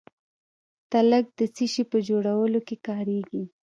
تالک 0.91 1.25
د 1.39 1.41
څه 1.55 1.65
شي 1.73 1.83
په 1.91 1.97
جوړولو 2.07 2.59
کې 2.67 2.75
کاریږي؟ 2.87 3.43